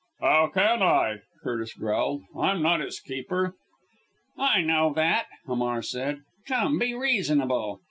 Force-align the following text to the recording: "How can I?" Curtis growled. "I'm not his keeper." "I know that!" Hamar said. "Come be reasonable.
"How 0.19 0.47
can 0.47 0.81
I?" 0.81 1.19
Curtis 1.43 1.75
growled. 1.75 2.23
"I'm 2.35 2.63
not 2.63 2.79
his 2.79 2.99
keeper." 2.99 3.53
"I 4.35 4.61
know 4.61 4.91
that!" 4.93 5.27
Hamar 5.45 5.83
said. 5.83 6.21
"Come 6.47 6.79
be 6.79 6.95
reasonable. 6.95 7.79